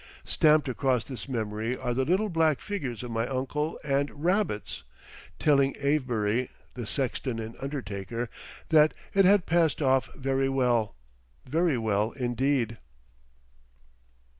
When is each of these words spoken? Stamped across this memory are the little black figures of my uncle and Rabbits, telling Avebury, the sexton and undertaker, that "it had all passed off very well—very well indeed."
Stamped 0.25 0.67
across 0.67 1.03
this 1.03 1.29
memory 1.29 1.77
are 1.77 1.93
the 1.93 2.05
little 2.05 2.27
black 2.29 2.59
figures 2.59 3.03
of 3.03 3.11
my 3.11 3.27
uncle 3.27 3.79
and 3.83 4.09
Rabbits, 4.25 4.81
telling 5.37 5.75
Avebury, 5.77 6.49
the 6.73 6.87
sexton 6.87 7.37
and 7.37 7.55
undertaker, 7.61 8.27
that 8.69 8.95
"it 9.13 9.25
had 9.25 9.41
all 9.41 9.45
passed 9.45 9.79
off 9.79 10.09
very 10.15 10.49
well—very 10.49 11.77
well 11.77 12.13
indeed." 12.13 12.79